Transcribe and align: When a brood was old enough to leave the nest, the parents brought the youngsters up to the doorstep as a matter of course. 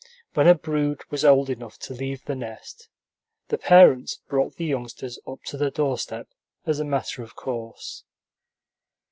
When 0.33 0.47
a 0.47 0.55
brood 0.55 1.03
was 1.11 1.23
old 1.23 1.47
enough 1.47 1.77
to 1.81 1.93
leave 1.93 2.25
the 2.25 2.33
nest, 2.35 2.89
the 3.49 3.57
parents 3.59 4.15
brought 4.27 4.55
the 4.55 4.65
youngsters 4.65 5.19
up 5.27 5.43
to 5.43 5.57
the 5.57 5.69
doorstep 5.69 6.27
as 6.65 6.79
a 6.79 6.83
matter 6.85 7.21
of 7.21 7.35
course. 7.35 8.03